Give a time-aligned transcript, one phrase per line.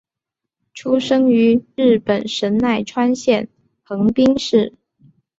[0.73, 3.47] 出生于日本神奈川县
[3.83, 4.73] 横滨市。